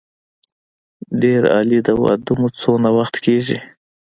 ډېر 1.21 1.41
عالي 1.53 1.79
د 1.87 1.89
واده 2.01 2.33
مو 2.39 2.47
څونه 2.59 2.89
وخت 2.97 3.15
کېږي. 3.25 3.57